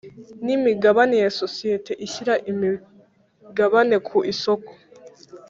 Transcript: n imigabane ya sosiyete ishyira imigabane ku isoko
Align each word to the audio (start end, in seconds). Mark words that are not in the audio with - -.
n 0.45 0.47
imigabane 0.55 1.15
ya 1.23 1.29
sosiyete 1.41 1.91
ishyira 2.05 2.33
imigabane 2.51 3.95
ku 4.07 4.17
isoko 4.33 4.71